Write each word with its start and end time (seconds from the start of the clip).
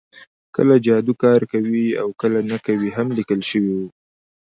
کله 0.55 0.75
جادو 0.85 1.13
کار 1.23 1.41
کوي 1.51 1.85
او 2.01 2.07
کله 2.21 2.39
نه 2.51 2.57
کوي 2.65 2.89
هم 2.97 3.07
لیکل 3.17 3.39
شوي 3.49 3.71
وو 3.75 3.87